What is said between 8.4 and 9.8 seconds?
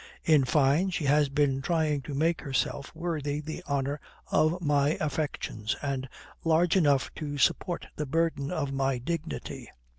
of my dignity.